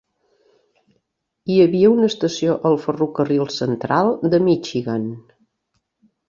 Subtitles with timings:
[1.51, 5.05] Hi havia una estació al Ferrocarril Central de Michigan.